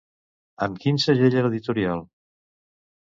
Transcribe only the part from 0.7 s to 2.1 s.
quin segell editorial?